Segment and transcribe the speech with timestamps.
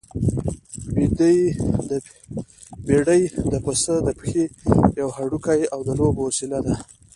[2.87, 4.43] بېډۍ د پسه د پښې
[4.99, 6.75] يو هډوکی او د لوبو وسيله ده.